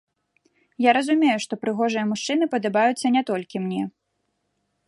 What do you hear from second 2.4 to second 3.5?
падабаюцца не